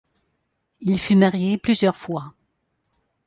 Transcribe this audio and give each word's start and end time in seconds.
Il 0.79 0.97
fut 0.97 1.15
marié 1.15 1.59
plusieurs 1.59 1.95
fois. 1.95 2.33